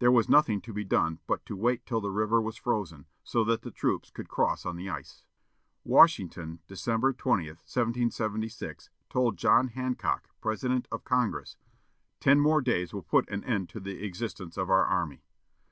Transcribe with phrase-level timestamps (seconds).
[0.00, 3.44] There was nothing to be done but to wait till the river was frozen, so
[3.44, 5.22] that the troops could cross on the ice.
[5.84, 11.56] Washington, December 20, 1776, told John Hancock, President of Congress,
[12.18, 15.22] "Ten days more will put an end to the existence of our army."